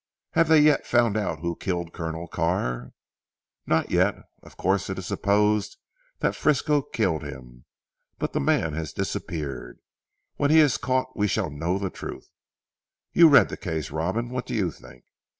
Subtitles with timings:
[0.31, 2.93] "Have they yet found out who killed Colonel Carr?"
[3.67, 4.15] "Not yet.
[4.41, 5.77] Of course it is supposed
[6.21, 7.65] that Frisco killed him;
[8.17, 9.77] but the man has disappeared.
[10.37, 12.31] When he is caught we shall know the truth.
[13.13, 14.31] You read the case Robin.
[14.31, 15.03] What do you think?"